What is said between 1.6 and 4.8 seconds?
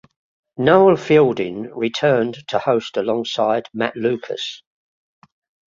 returned to host alongside Matt Lucas.